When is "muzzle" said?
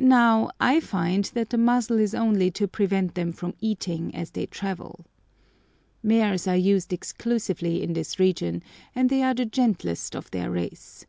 1.58-1.98